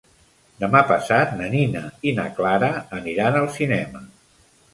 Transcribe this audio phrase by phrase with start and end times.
[0.61, 4.05] Demà passat na Nina i na Clara aniran al cinema.